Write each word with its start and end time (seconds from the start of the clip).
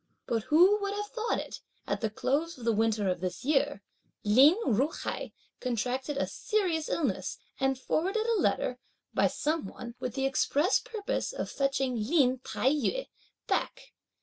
But 0.25 0.41
who 0.45 0.81
would 0.81 0.95
have 0.95 1.11
thought 1.11 1.37
it, 1.37 1.59
at 1.85 2.01
the 2.01 2.09
close 2.09 2.57
of 2.57 2.65
winter 2.75 3.07
of 3.07 3.19
this 3.21 3.43
year, 3.45 3.83
Lin 4.23 4.57
Ju 4.65 4.87
hai 4.87 5.31
contracted 5.59 6.17
a 6.17 6.25
serious 6.25 6.89
illness, 6.89 7.37
and 7.59 7.77
forwarded 7.77 8.25
a 8.25 8.41
letter, 8.41 8.79
by 9.13 9.27
some 9.27 9.67
one, 9.67 9.93
with 9.99 10.15
the 10.15 10.25
express 10.25 10.79
purpose 10.79 11.31
of 11.31 11.51
fetching 11.51 11.97
Lin 12.03 12.39
Tai 12.39 12.71
yü 12.73 13.09
back. 13.45 13.93